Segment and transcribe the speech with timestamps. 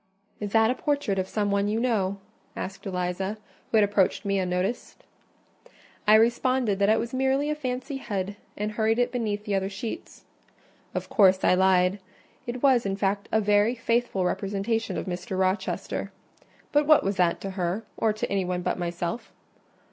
[0.39, 2.17] "Is that a portrait of some one you know?"
[2.55, 3.37] asked Eliza,
[3.69, 5.03] who had approached me unnoticed.
[6.07, 9.69] I responded that it was merely a fancy head, and hurried it beneath the other
[9.69, 10.25] sheets.
[10.95, 11.99] Of course, I lied:
[12.47, 15.37] it was, in fact, a very faithful representation of Mr.
[15.37, 16.11] Rochester.
[16.71, 19.31] But what was that to her, or to any one but myself?